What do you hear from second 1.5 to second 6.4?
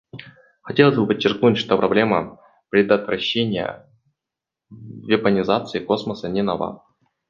что проблема предотвращения вепонизации космоса